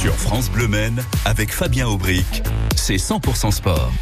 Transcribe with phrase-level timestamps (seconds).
[0.00, 2.42] Sur France Bleu Men, avec Fabien Aubric,
[2.74, 3.92] c'est 100% sport.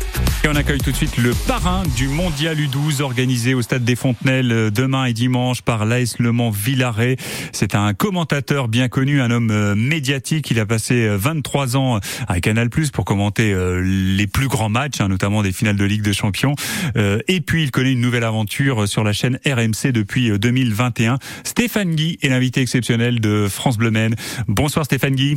[0.45, 3.97] Et on accueille tout de suite le parrain du Mondial U12 organisé au Stade des
[3.97, 7.17] Fontenelles euh, demain et dimanche par l'AS Le Mans Villaret.
[7.53, 10.49] C'est un commentateur bien connu, un homme euh, médiatique.
[10.53, 13.53] Il a passé 23 euh, ans à Canal Plus pour commenter
[13.83, 16.55] les plus grands matchs, hein, notamment des finales de Ligue des Champions.
[16.95, 21.19] Et puis il connaît une nouvelle aventure sur la chaîne RMC depuis 2021.
[21.45, 24.15] Stéphane Guy est l'invité exceptionnel de France Bleu Men.
[24.47, 25.37] Bonsoir Stéphane Guy.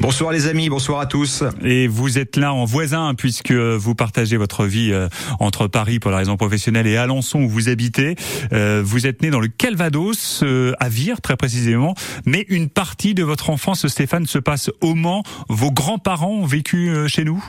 [0.00, 1.44] Bonsoir les amis, bonsoir à tous.
[1.64, 5.08] Et vous êtes là en voisin puisque vous partagez votre vie euh,
[5.40, 8.16] entre Paris pour la raison professionnelle et Alençon où vous habitez.
[8.52, 11.94] Euh, vous êtes né dans le Calvados, euh, à Vire très précisément,
[12.24, 15.22] mais une partie de votre enfance, Stéphane, se passe au Mans.
[15.48, 17.42] Vos grands-parents ont vécu chez nous?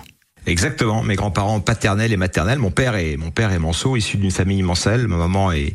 [0.45, 2.59] Exactement, mes grands-parents paternels et maternels.
[2.59, 5.07] Mon père est mon père est manceau, issu d'une famille mancelle.
[5.07, 5.73] Ma maman est,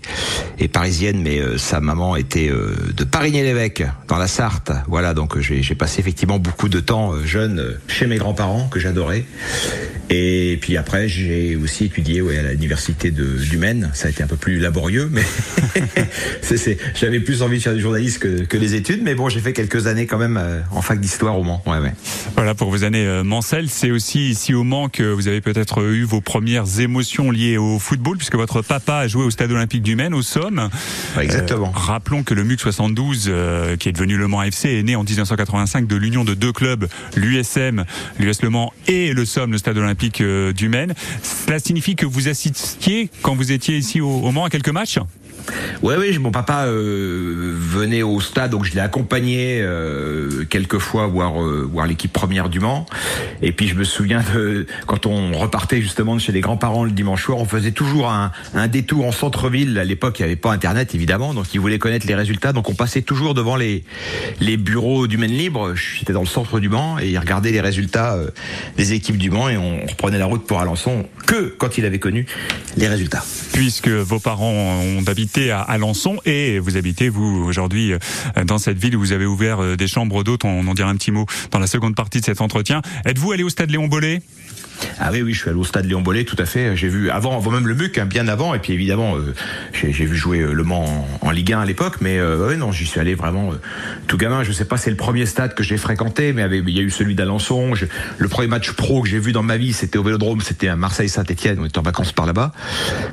[0.73, 4.73] parisienne, mais euh, sa maman était euh, de Parigny-l'Évêque, dans la Sarthe.
[4.87, 9.25] Voilà, donc euh, j'ai passé effectivement beaucoup de temps jeune chez mes grands-parents que j'adorais.
[10.11, 13.91] Et puis après, j'ai aussi étudié ouais, à l'université du Maine.
[13.95, 15.23] Ça a été un peu plus laborieux, mais
[16.95, 19.03] j'avais plus envie de faire du journalisme que, que les études.
[19.03, 21.62] Mais bon, j'ai fait quelques années quand même en fac d'histoire au Mans.
[21.67, 21.92] Ouais.
[22.35, 23.69] Voilà pour vos années mancelles.
[23.69, 27.78] C'est aussi ici au Mans que vous avez peut-être eu vos premières émotions liées au
[27.78, 30.69] football, puisque votre papa a joué au Stade Olympique du Maine, au Somme.
[31.20, 31.69] Exactement.
[31.69, 34.97] Euh, rappelons que le MUC 72, euh, qui est devenu Le Mans FC, est né
[34.97, 37.84] en 1985 de l'union de deux clubs, l'USM,
[38.19, 40.95] l'US Le Mans et le Somme, le Stade Olympique euh, du Maine.
[41.23, 44.98] Cela signifie que vous assistiez, quand vous étiez ici au, au Mans, à quelques matchs?
[45.83, 51.06] Ouais, oui, mon papa euh, venait au stade, donc je l'ai accompagné euh, quelques fois
[51.06, 52.86] voir euh, voir l'équipe première du Mans.
[53.42, 56.91] Et puis je me souviens de quand on repartait justement de chez les grands-parents le
[56.91, 58.33] dimanche soir, on faisait toujours un,
[58.69, 59.78] détour en centre-ville.
[59.78, 62.69] À l'époque, il n'y avait pas Internet évidemment, donc ils voulaient connaître les résultats, donc
[62.69, 63.84] on passait toujours devant les
[64.41, 65.75] les bureaux du Maine Libre.
[65.75, 68.30] J'étais dans le centre du Mans et ils regardaient les résultats euh,
[68.77, 71.98] des équipes du Mans et on reprenait la route pour Alençon que quand il avait
[71.98, 72.27] connu
[72.77, 73.25] les résultats.
[73.52, 77.98] Puisque vos parents ont habité à Alençon et vous habitez, vous, aujourd'hui, euh,
[78.46, 80.46] dans cette ville où vous avez ouvert euh, des chambres d'hôtes.
[80.46, 82.80] On en dira un petit mot dans la seconde partie de cet entretien.
[83.05, 84.22] Êtes-vous allé au stade Léon Bollet?
[85.00, 86.77] Ah oui, oui, je suis allé au stade Léon Bollet, tout à fait.
[86.77, 89.34] J'ai vu avant, avant même le MUC, hein, bien avant, et puis évidemment, euh,
[89.72, 92.86] j'ai vu jouer euh, Le Mans en, Ligue 1 à l'époque, mais euh, non, j'y
[92.86, 93.50] suis allé vraiment
[94.06, 94.42] tout gamin.
[94.42, 96.90] Je sais pas, c'est le premier stade que j'ai fréquenté, mais il y a eu
[96.90, 97.72] celui d'Alençon.
[98.18, 100.77] Le premier match pro que j'ai vu dans ma vie, c'était au Vélodrome, c'était à
[100.77, 101.58] Marseille-Saint-Étienne.
[101.60, 102.52] On était en vacances par là-bas.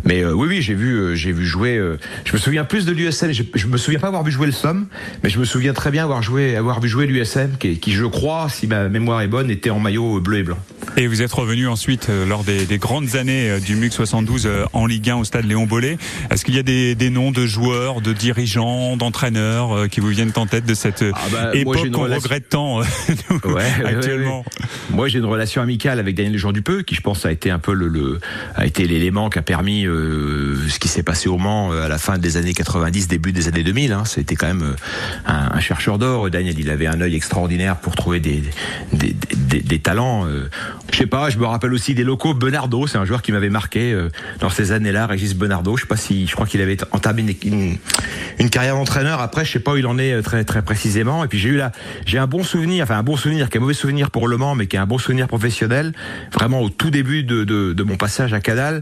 [0.04, 1.82] Mais oui, oui, j'ai vu, j'ai vu jouer.
[2.26, 3.32] je me souviens plus de l'USM.
[3.32, 4.88] Je, je, me souviens pas avoir vu jouer le Somme,
[5.24, 8.48] mais je me souviens très bien avoir joué, avoir vu jouer l'USM, qui, je crois,
[8.50, 10.58] si ma mémoire est bonne, était en maillot bleu et blanc.
[10.98, 14.66] Et vous êtes revenu ensuite euh, lors des, grandes années euh, du MUC 72 euh,
[14.74, 15.98] en Ligue 1 au stade Léon Bollet.
[16.30, 20.48] Est-ce qu'il y a des, noms de joueurs, de dirigeants, d'entraîneurs qui vous viennent en
[20.48, 22.82] tête de cette ah bah, époque qu'on regrette tant
[23.86, 24.44] actuellement?
[24.90, 27.60] Moi, j'ai une relation amicale avec Daniel Jean Dupeux, qui je pense a été un
[27.60, 28.20] peu le,
[28.56, 32.18] a été l'élément qui a permis ce qui s'est passé au Mans à la fin
[32.18, 33.94] des années 90, début des années 2000.
[33.94, 34.04] Hein.
[34.06, 34.76] C'était quand même
[35.26, 36.30] un, chercheur d'or.
[36.30, 38.44] Daniel, il avait un œil extraordinaire pour trouver des,
[38.92, 39.16] des,
[39.62, 40.28] des talents.
[40.92, 42.34] Je sais pas, je me me rappelle aussi des locaux.
[42.34, 45.06] Benardo, c'est un joueur qui m'avait marqué euh, dans ces années-là.
[45.06, 49.22] Régis Benardo, je sais pas si, je crois qu'il avait entamé une, carrière d'entraîneur.
[49.22, 51.24] Après, je sais pas où il en est euh, très précisément.
[51.24, 51.72] Et puis j'ai eu là,
[52.06, 54.38] j'ai un bon souvenir, enfin un bon souvenir, qui est un mauvais souvenir pour Le
[54.38, 55.94] Mans, mais qui est un bon souvenir professionnel.
[56.34, 58.82] Vraiment au tout début de, mon passage à Canal,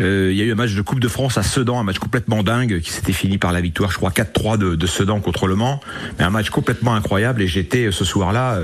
[0.00, 1.98] euh, il y a eu un match de Coupe de France à Sedan, un match
[1.98, 5.54] complètement dingue qui s'était fini par la victoire, je crois 4-3 de, Sedan contre Le
[5.54, 5.80] Mans,
[6.18, 7.42] mais un match complètement incroyable.
[7.42, 8.58] Et j'étais ce soir-là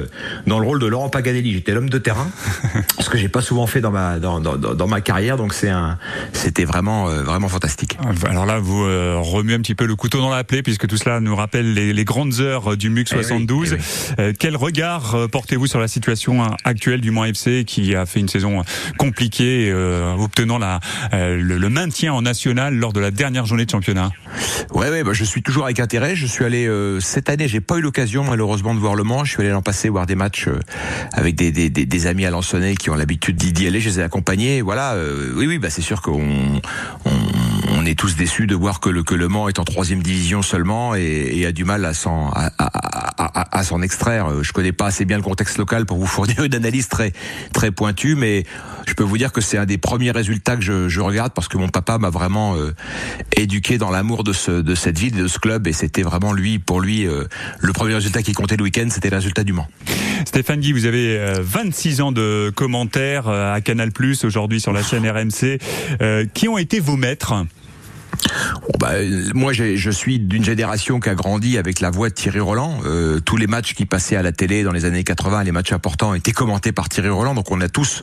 [0.46, 1.52] dans le rôle de Laurent Paganelli.
[1.52, 2.28] J'étais l'homme de terrain,
[2.96, 5.68] parce que j'ai pas souvent fait dans ma dans, dans, dans ma carrière, donc c'est
[5.68, 5.98] un
[6.32, 7.98] c'était vraiment euh, vraiment fantastique.
[8.26, 10.96] Alors là, vous euh, remuez un petit peu le couteau dans la plaie puisque tout
[10.96, 13.74] cela nous rappelle les, les grandes heures du MUC 72.
[13.74, 18.06] Eh eh euh, quel regard portez-vous sur la situation actuelle du Mans FC qui a
[18.06, 18.62] fait une saison
[18.96, 19.70] compliquée,
[20.18, 20.80] obtenant la
[21.12, 24.12] le, maintien en national lors de la dernière journée de championnat?
[24.72, 26.16] Ouais, ouais, bah, je suis toujours avec intérêt.
[26.16, 26.66] Je suis allé
[27.00, 29.24] cette année, j'ai pas eu l'occasion malheureusement de voir le Mans.
[29.24, 30.48] Je suis allé l'an passé voir des matchs
[31.12, 34.02] avec des, des, des, des amis alençonnais qui ont l'habitude d'y aller, je les ai
[34.02, 34.62] accompagnés.
[34.62, 36.60] Voilà, euh, oui, oui, bah c'est sûr qu'on
[37.04, 40.42] on, est tous déçus de voir que le que le Mans est en troisième division
[40.42, 44.42] seulement et, et a du mal à s'en à, à, s'en extraire.
[44.42, 47.12] Je connais pas assez bien le contexte local pour vous fournir une analyse très
[47.52, 48.44] très pointue, mais
[48.86, 51.48] je peux vous dire que c'est un des premiers résultats que je, je regarde parce
[51.48, 52.74] que mon papa m'a vraiment euh,
[53.36, 56.58] éduqué dans l'amour de ce de cette ville, de ce club, et c'était vraiment lui
[56.58, 57.24] pour lui euh,
[57.60, 59.68] le premier résultat qui comptait le week-end, c'était le résultat du Mans.
[60.24, 65.08] Stéphane Guy, vous avez 26 ans de commentaires à Canal Plus aujourd'hui sur la chaîne
[65.08, 65.58] RMC.
[66.00, 67.34] Euh, qui ont été vos maîtres?
[68.78, 68.92] Bah,
[69.34, 72.78] moi, je suis d'une génération qui a grandi avec la voix de Thierry Roland.
[72.84, 75.72] Euh, tous les matchs qui passaient à la télé dans les années 80, les matchs
[75.72, 77.34] importants, étaient commentés par Thierry Roland.
[77.34, 78.02] Donc, on a tous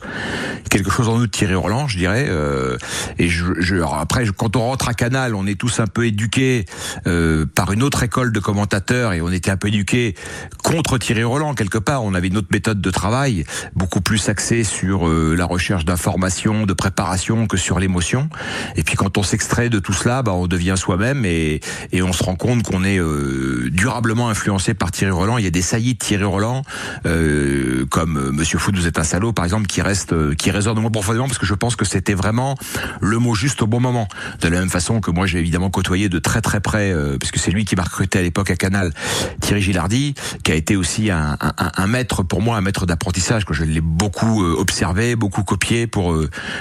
[0.70, 2.26] quelque chose en nous de Thierry Roland, je dirais.
[2.28, 2.76] Euh,
[3.18, 6.64] et je, je, après, quand on rentre à Canal, on est tous un peu éduqués
[7.06, 10.14] euh, par une autre école de commentateurs et on était un peu éduqués
[10.62, 12.04] contre Thierry Roland quelque part.
[12.04, 13.44] On avait une autre méthode de travail,
[13.74, 18.28] beaucoup plus axée sur euh, la recherche d'informations, de préparation que sur l'émotion.
[18.76, 21.60] Et puis, quand on s'extrait de tout cela, bah, on devient soi-même et,
[22.02, 25.38] on se rend compte qu'on est euh, durablement influencé par Thierry Roland.
[25.38, 26.62] Il y a des saillies de Thierry Roland,
[27.06, 30.78] euh, comme euh, Monsieur Foot, vous êtes un salaud, par exemple, qui reste, qui résonne
[30.78, 32.56] moi profondément parce que je pense que c'était vraiment
[33.00, 34.06] le mot juste au bon moment.
[34.42, 37.30] De la même façon que moi, j'ai évidemment côtoyé de très très près, euh, parce
[37.30, 38.92] que c'est lui qui m'a recruté à l'époque à Canal,
[39.40, 43.44] Thierry Gilardi, qui a été aussi un, un, un maître pour moi, un maître d'apprentissage,
[43.44, 46.14] que je l'ai beaucoup observé, beaucoup copié pour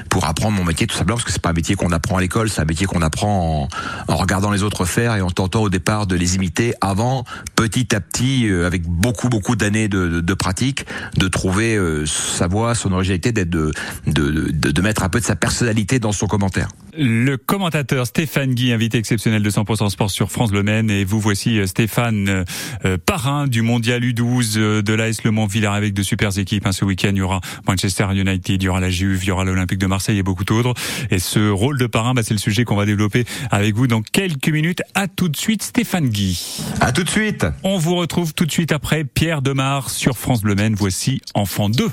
[0.10, 2.22] pour apprendre mon métier tout simplement parce que c'est pas un métier qu'on apprend à
[2.22, 3.68] l'école, c'est un métier qu'on apprend en,
[4.08, 7.24] regardant les autres faire et en tentant au départ de les imiter avant,
[7.56, 10.86] petit à petit, euh, avec beaucoup beaucoup d'années de, pratique,
[11.18, 16.00] de trouver euh, sa voix, son originalité, d'être de, mettre un peu de sa personnalité
[16.00, 16.68] dans son commentaire.
[16.98, 21.20] Le commentateur Stéphane Guy, invité exceptionnel de 100% Sport sur France Le Maine, et vous
[21.20, 22.46] voici euh, Stéphane,
[23.06, 26.68] parrain du Mondial U12 de l'AS Le Mans Villars avec de super équipes.
[26.68, 29.32] Hein, ce week-end, il y aura Manchester United, il y aura la Juve, il y
[29.32, 30.74] aura l'Olympique de Marseille et beaucoup d'autres.
[31.10, 34.02] Et ce rôle de parrain, bah, c'est le sujet qu'on va développer avec vous dans
[34.02, 34.82] quelques minutes.
[34.96, 36.62] À tout de suite, Stéphane Guy.
[36.82, 37.46] À tout de suite.
[37.64, 40.76] On vous retrouve tout de suite après Pierre Demar sur France Bleu Maine.
[40.76, 41.90] Voici Enfant 2.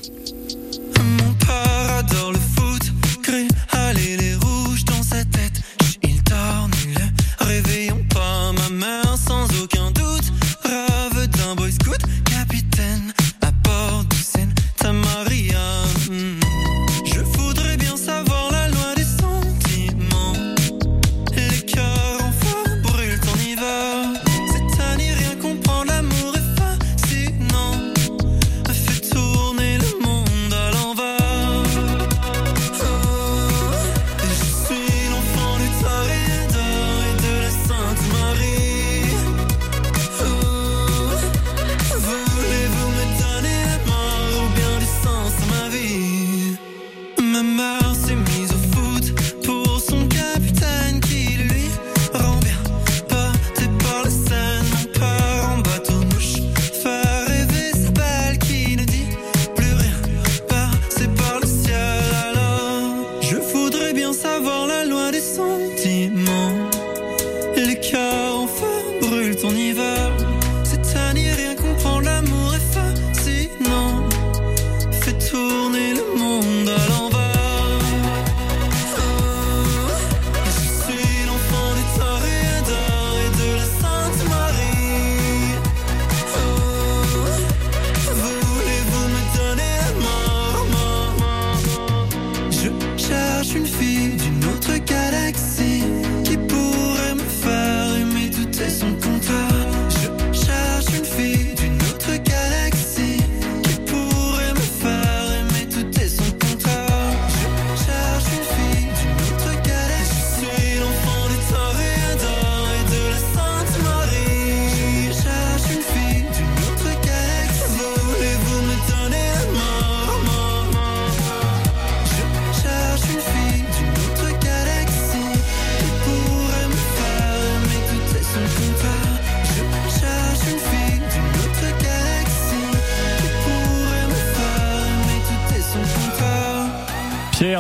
[69.45, 69.90] on y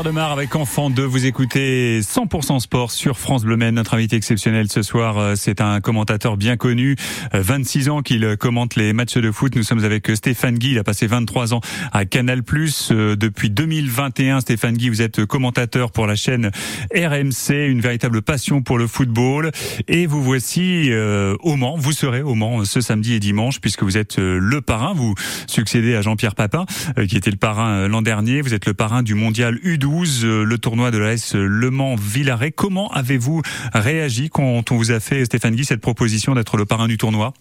[0.00, 1.04] Pierre Demar avec Enfant 2.
[1.04, 3.74] Vous écoutez 100% Sport sur France Bleu Maine.
[3.74, 6.96] Notre invité exceptionnel ce soir, euh, c'est un commentateur bien connu,
[7.34, 9.54] euh, 26 ans qu'il euh, commente les matchs de foot.
[9.56, 10.70] Nous sommes avec Stéphane Guy.
[10.70, 11.60] Il a passé 23 ans
[11.92, 12.40] à Canal+.
[12.40, 16.50] Depuis 2021, Stéphane Guy, vous êtes commentateur pour la chaîne
[16.94, 19.50] RMC, une véritable passion pour le football.
[19.86, 20.90] Et vous voici
[21.40, 21.76] au Mans.
[21.76, 24.94] Vous serez au Mans ce samedi et dimanche puisque vous êtes le parrain.
[24.94, 25.14] Vous
[25.46, 26.64] succédez à Jean-Pierre Papin,
[27.08, 28.40] qui était le parrain l'an dernier.
[28.40, 31.70] Vous êtes le parrain du mondial U12 euh, le tournoi de la l'AS euh, Le
[31.70, 32.52] Mans-Villaret.
[32.52, 33.42] Comment avez-vous
[33.74, 37.32] réagi quand on vous a fait, Stéphane Guy, cette proposition d'être le parrain du tournoi?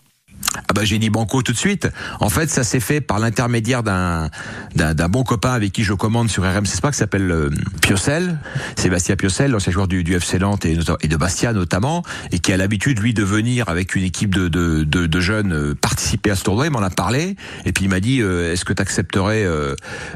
[0.56, 1.90] Ah bah j'ai dit banco tout de suite.
[2.20, 4.30] En fait, ça s'est fait par l'intermédiaire d'un
[4.76, 7.50] d'un bon copain avec qui je commande sur RMC Spa qui s'appelle euh,
[7.82, 8.38] Piocel,
[8.76, 12.58] Sébastien Piocel, l'ancien joueur du, du FC Nantes et, de Bastia notamment, et qui a
[12.58, 16.44] l'habitude lui de venir avec une équipe de, de, de, jeunes euh, participer à ce
[16.44, 16.68] tournoi.
[16.68, 19.46] Il m'en a parlé et puis il m'a dit euh, est-ce que tu accepterais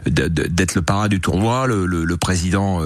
[0.06, 2.82] d'être le parrain du tournoi Le, le, président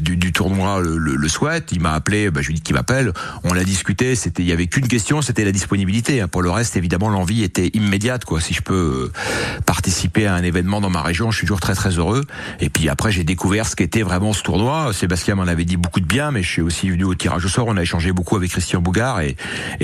[0.00, 1.70] du, tournoi le, le souhaite?
[1.72, 3.12] Il m'a appelé, bah, je lui ai dit qu'il m'appelle.
[3.44, 4.14] On l'a discuté.
[4.14, 6.20] C'était il y avait qu'une question, c'était la disponibilité.
[6.20, 6.28] Hein.
[6.28, 8.24] Pour le reste évidemment, l'envie était immédiate.
[8.24, 8.40] Quoi.
[8.40, 11.74] Si je peux euh, participer à un événement dans ma région, je suis toujours très
[11.74, 12.24] très heureux.
[12.60, 14.92] Et puis après, j'ai découvert ce qu'était vraiment ce tournoi.
[14.92, 17.48] Sébastien m'en avait dit beaucoup de bien, mais je suis aussi venu au tirage au
[17.48, 17.66] sort.
[17.68, 19.36] On a échangé beaucoup avec Christian Bougard et,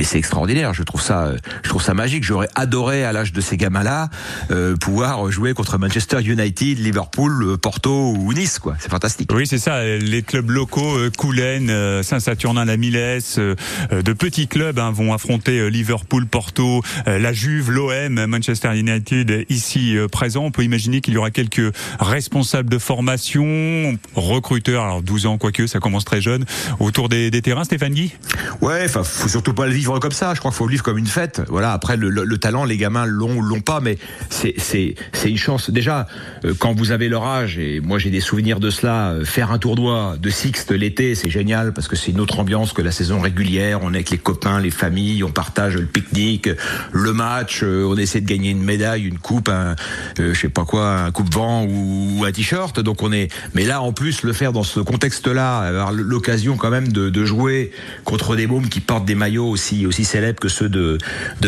[0.02, 0.72] c'est extraordinaire.
[0.72, 2.24] Je trouve ça, je trouve ça magique.
[2.24, 4.08] J'aurais adoré à l'âge de ces gamins-là
[4.50, 8.58] euh, pouvoir jouer contre Manchester United, Liverpool, euh, Porto ou Nice.
[8.58, 8.76] Quoi.
[8.78, 9.30] C'est fantastique.
[9.32, 9.84] Oui, c'est ça.
[9.84, 16.77] Les clubs locaux, Coulennes, Saint-Saturnin, la Milès, de petits clubs hein, vont affronter Liverpool, Porto,
[17.06, 20.44] euh, la Juve, l'OM, Manchester United ici euh, présent.
[20.44, 25.66] On peut imaginer qu'il y aura quelques responsables de formation, recruteurs, alors 12 ans quoique,
[25.66, 26.44] ça commence très jeune,
[26.80, 27.64] autour des, terrains.
[27.64, 28.14] Stéphane Guy?
[28.60, 30.34] Ouais, enfin, faut surtout pas le vivre comme ça.
[30.34, 31.42] Je crois qu'il faut le vivre comme une fête.
[31.48, 31.72] Voilà.
[31.72, 33.98] Après, le, le, talent, les gamins l'ont l'ont pas, mais
[34.30, 34.94] c'est
[35.24, 35.70] une chance.
[35.70, 36.06] Déjà,
[36.44, 39.58] euh, quand vous avez leur âge, et moi j'ai des souvenirs de cela, faire un
[39.58, 43.20] tournoi de Sixte l'été, c'est génial parce que c'est une autre ambiance que la saison
[43.20, 43.80] régulière.
[43.82, 46.48] On est avec les copains, les familles, on partage le pique-nique,
[46.92, 49.76] le match, euh, on essaie de gagner une médaille, une coupe, un,
[50.20, 52.80] euh, je sais pas quoi, un coupe-vent ou, un t-shirt.
[52.80, 56.70] Donc on est, mais là en plus le faire dans ce contexte-là, avoir l'occasion quand
[56.70, 57.72] même de, jouer
[58.04, 60.98] contre des mômes qui portent des maillots aussi aussi célèbres que ceux de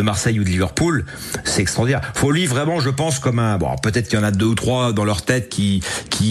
[0.00, 1.04] Marseille ou de Liverpool,
[1.44, 2.00] c'est extraordinaire.
[2.14, 4.54] Faut lui vraiment, je pense, comme un, bon, peut-être qu'il y en a deux ou
[4.54, 5.82] trois dans leur tête qui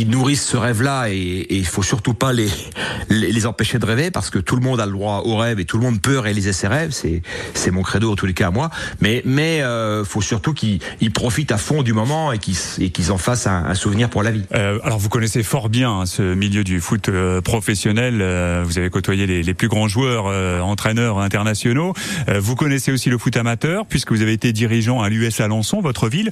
[0.07, 4.55] nourrissent ce rêve-là et il faut surtout pas les empêcher de rêver parce que tout
[4.55, 6.91] le monde a le droit au rêve et tout le monde peut réaliser ses rêves.
[6.91, 7.21] C'est
[7.53, 8.68] c'est mon credo en tous les cas à moi.
[9.01, 10.79] Mais mais euh, faut surtout qu'ils
[11.13, 14.43] profitent à fond du moment et qu'ils en fassent un, souvenir pour la vie.
[14.53, 18.19] Euh, alors vous connaissez fort bien hein, ce milieu du foot euh, professionnel.
[18.21, 20.25] Euh, vous avez côtoyé les, les plus grands joueurs,
[20.63, 21.93] entraîneurs internationaux.
[22.27, 26.09] vous connaissez aussi le foot amateur puisque vous avez été dirigeant à l'US Alençon, votre
[26.09, 26.29] ville.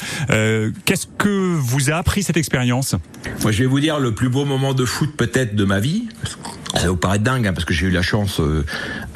[0.86, 2.96] Qu'est-ce que vous a appris cette expérience?
[3.42, 6.08] Moi, je vais vous dire le plus beau moment de foot peut-être de ma vie.
[6.74, 8.42] Ça va vous paraître dingue hein, parce que j'ai eu la chance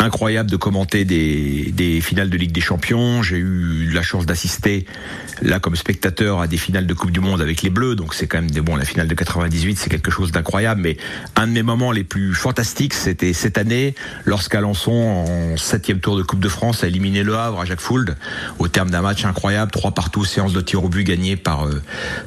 [0.01, 3.21] incroyable de commenter des, finales de Ligue des Champions.
[3.21, 4.85] J'ai eu la chance d'assister
[5.41, 7.95] là comme spectateur à des finales de Coupe du Monde avec les Bleus.
[7.95, 10.81] Donc c'est quand même des bon la finale de 98, c'est quelque chose d'incroyable.
[10.81, 10.97] Mais
[11.35, 16.23] un de mes moments les plus fantastiques, c'était cette année lorsqu'Alençon en septième tour de
[16.23, 18.15] Coupe de France a éliminé Le Havre à Jacques Fould
[18.59, 21.81] au terme d'un match incroyable, trois partout, séance de tir au but gagnée par euh,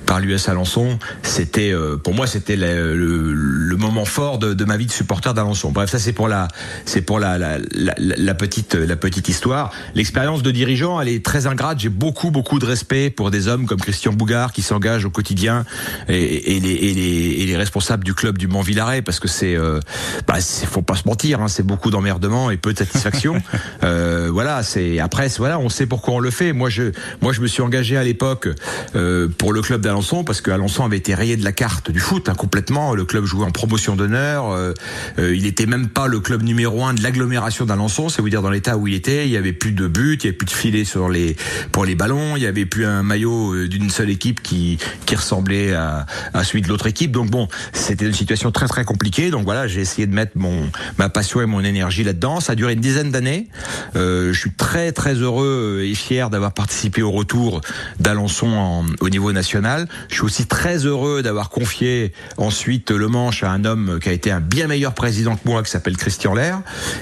[0.06, 0.98] par l'US Alençon.
[1.22, 5.70] C'était euh, pour moi c'était le, moment fort de, ma vie de supporter d'Alençon.
[5.70, 6.48] Bref, ça c'est pour la
[6.84, 9.72] c'est pour la, la, la petite la petite histoire.
[9.94, 11.80] L'expérience de dirigeant, elle est très ingrate.
[11.80, 15.64] J'ai beaucoup, beaucoup de respect pour des hommes comme Christian Bougard qui s'engagent au quotidien
[16.08, 19.28] et, et, les, et, les, et, les, responsables du club du Mont Villaret parce que
[19.28, 19.80] c'est, euh,
[20.26, 23.42] bah, faut pas se mentir, hein, c'est beaucoup d'emmerdement et peu de satisfaction.
[23.84, 26.52] euh, voilà, c'est après, voilà, on sait pourquoi on le fait.
[26.52, 28.48] Moi, je, moi, je me suis engagé à l'époque
[28.94, 32.00] euh, pour le club d'Alençon parce que Alençon avait été rayé de la carte du
[32.00, 32.94] foot hein, complètement.
[32.94, 34.50] Le club jouait en promotion d'honneur.
[34.50, 34.72] Euh,
[35.18, 38.08] euh, il était même pas le club numéro un de l'agglomération d'Alençon.
[38.08, 40.24] C'est vous dire dans l'état où il était, il y avait plus de buts, il
[40.24, 41.36] y avait plus de filets sur les
[41.70, 42.36] pour les ballons.
[42.36, 46.44] Il y avait plus un maillot euh, d'une seule équipe qui qui ressemblait à, à
[46.44, 47.12] celui de l'autre équipe.
[47.12, 49.30] Donc bon, c'était une situation très très compliquée.
[49.30, 50.68] Donc voilà, j'ai essayé de mettre mon
[50.98, 52.40] ma passion et mon énergie là-dedans.
[52.40, 53.48] Ça a duré une dizaine d'années.
[53.94, 57.60] Euh, je suis très très heureux et fier d'avoir participé au retour
[58.00, 59.86] d'Alençon au niveau national.
[60.08, 64.12] Je suis aussi très heureux d'avoir confié ensuite le manche à un homme qui a
[64.12, 66.60] été un bien meilleur président que moi, qui s'appelle Christian Lair.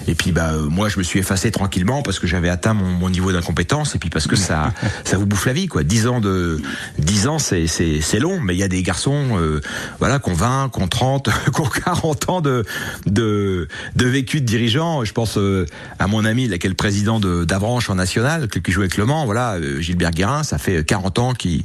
[0.09, 2.91] Et puis bah euh, moi je me suis effacé tranquillement parce que j'avais atteint mon,
[2.91, 4.73] mon niveau d'incompétence et puis parce que ça
[5.05, 5.83] ça vous bouffe la vie quoi.
[5.83, 6.61] 10 ans de
[6.99, 9.61] 10 ans c'est c'est c'est long mais il y a des garçons euh,
[9.99, 12.65] voilà qui ont 20, qui ont 30, qui ont 40 ans de
[13.07, 15.67] de de vécu de dirigeant, je pense euh,
[15.99, 18.97] à mon ami là qui est le président de d'Avranches en national qui joue avec
[18.97, 21.65] Le Mans, voilà euh, Gilbert Guérin, ça fait 40 ans qui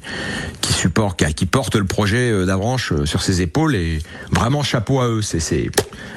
[0.62, 4.00] qui supporte qui, qui porte le projet d'Avranches sur ses épaules et
[4.32, 5.70] vraiment chapeau à eux, c'est c'est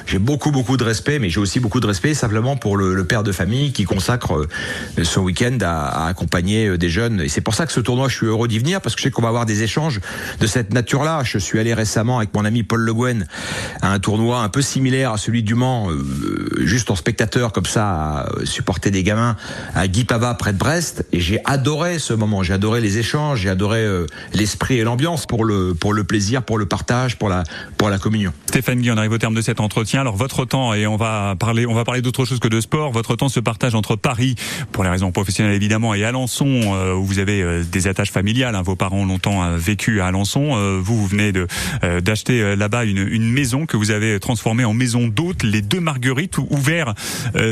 [0.05, 3.23] j'ai beaucoup beaucoup de respect mais j'ai aussi beaucoup de respect simplement pour le, père
[3.23, 4.47] de famille qui consacre
[5.03, 8.27] son week-end à, accompagner des jeunes et c'est pour ça que ce tournoi, je suis
[8.27, 9.99] heureux d'y venir parce que je sais qu'on va avoir des échanges
[10.39, 11.21] de cette nature-là.
[11.23, 13.25] Je suis allé récemment avec mon ami Paul Le Guen
[13.81, 17.65] à un tournoi un peu similaire à celui du Mans, euh, juste en spectateur comme
[17.65, 19.35] ça, à supporter des gamins
[19.73, 21.05] à Guipava près de Brest.
[21.11, 22.43] Et j'ai adoré ce moment.
[22.43, 26.03] J'ai adoré les échanges, j'ai adoré euh, les l'esprit et l'ambiance, pour le, pour le
[26.03, 27.43] plaisir, pour le partage, pour la,
[27.77, 28.33] pour la communion.
[28.47, 30.01] Stéphane Guy, on arrive au terme de cet entretien.
[30.01, 32.91] Alors votre temps, et on va parler, on va parler d'autre chose que de sport,
[32.91, 34.35] votre temps se partage entre Paris,
[34.73, 38.55] pour les raisons professionnelles évidemment, et Alençon, euh, où vous avez euh, des attaches familiales.
[38.55, 38.63] Hein.
[38.63, 40.41] Vos parents ont longtemps euh, vécu à Alençon.
[40.81, 41.47] vous, vous venez de
[42.01, 46.37] d'acheter là-bas une, une maison que vous avez transformée en maison d'hôte, les deux Marguerites,
[46.37, 46.93] ouvert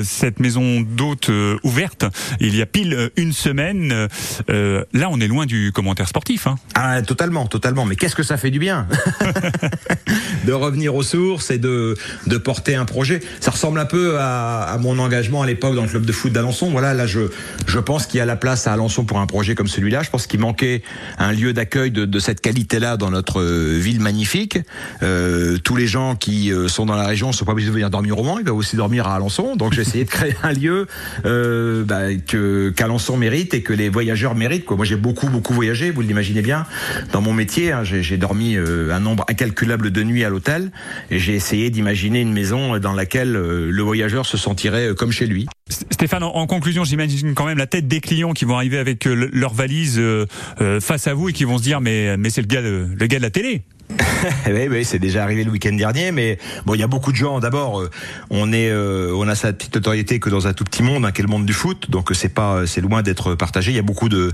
[0.04, 1.30] cette maison d'hôte
[1.64, 2.06] ouverte
[2.40, 4.08] il y a pile une semaine.
[4.48, 6.48] là, on est loin du commentaire sportif.
[6.48, 6.56] Hein.
[6.74, 7.86] Ah, totalement, totalement.
[7.86, 8.88] Mais qu'est-ce que ça fait du bien
[10.46, 11.96] de revenir aux sources et de,
[12.28, 13.22] de porter un projet.
[13.40, 16.32] Ça ressemble un peu à, à mon engagement à l'époque dans le club de foot
[16.32, 16.70] d'Alençon.
[16.70, 17.22] Voilà, là, je,
[17.68, 20.04] je pense qu'il y a la place à Alençon pour un projet comme celui-là.
[20.04, 20.82] Je pense qu'il manquait
[21.18, 24.60] un lieu d'accueil de, cette qualité-là dans notre euh, ville magnifique.
[25.04, 27.74] Euh, tous les gens qui euh, sont dans la région ne sont pas obligés de
[27.74, 29.56] venir dormir au Mans, ils doivent aussi dormir à Alençon.
[29.56, 30.88] Donc j'ai essayé de créer un lieu
[31.24, 34.70] bah, que qu'Alençon mérite et que les voyageurs méritent.
[34.70, 36.66] Moi j'ai beaucoup beaucoup voyagé, vous l'imaginez bien,
[37.12, 37.72] dans mon métier.
[37.72, 40.72] Hein, j'ai dormi un nombre incalculable de nuits à l'hôtel
[41.10, 45.48] et j'ai essayé d'imaginer une maison dans laquelle le voyageur se lui.
[45.70, 49.30] Stéphane, en conclusion, j'imagine quand même la tête des clients qui vont arriver avec euh,
[49.32, 50.26] leur valise euh,
[50.62, 53.08] euh, face à vous et qui vont se dire mais mais c'est le gars le
[53.08, 53.64] gars de la télé.
[54.48, 57.18] oui, oui c'est déjà arrivé le week-end dernier, mais bon, il y a beaucoup de
[57.18, 57.40] gens.
[57.40, 57.90] D'abord, euh,
[58.30, 61.12] on est, euh, on a sa petite autorité que dans un tout petit monde, hein,
[61.12, 61.90] qui est le monde du foot.
[61.90, 63.72] Donc c'est pas, c'est loin d'être partagé.
[63.72, 64.32] Il y a beaucoup de,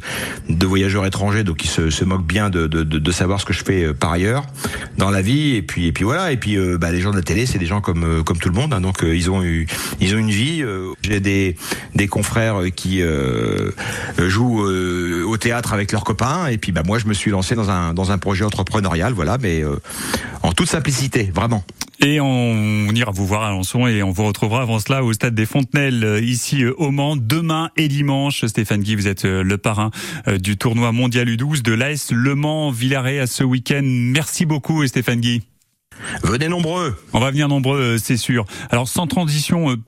[0.50, 3.85] de voyageurs étrangers, donc qui se, moquent bien de, de, savoir ce que je fais
[3.85, 4.45] euh, par ailleurs
[4.97, 5.55] dans la vie.
[5.55, 6.31] Et puis, et puis voilà.
[6.31, 8.55] Et puis, bah, les gens de la télé, c'est des gens comme, comme tout le
[8.55, 8.74] monde.
[8.74, 9.67] Hein, donc ils ont eu,
[10.01, 10.63] ils ont une vie.
[11.01, 11.55] J'ai des,
[11.95, 13.01] des confrères qui
[14.17, 16.47] jouent au théâtre avec leurs copains.
[16.47, 19.13] Et puis, bah moi, je me suis lancé dans un, dans un projet entrepreneurial.
[19.13, 19.80] Voilà mais euh,
[20.42, 21.64] en toute simplicité, vraiment.
[22.02, 25.36] Et on, ira vous voir à Alençon et on vous retrouvera avant cela au stade
[25.36, 28.44] des Fontenelles euh, ici euh, au Mans demain et dimanche.
[28.46, 29.92] Stéphane Guy, vous êtes le parrain
[30.40, 33.84] du tournoi mondial U12 de l'AS Le Mans Villaret à ce week-end.
[33.84, 35.44] Merci beaucoup Stéphane Guy.
[36.24, 36.96] Venez nombreux.
[37.14, 38.46] On va venir nombreux, c'est sûr.
[38.72, 39.75] Alors sans transition